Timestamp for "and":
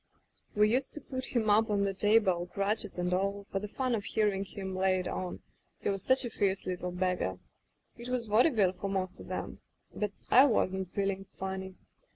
2.97-3.13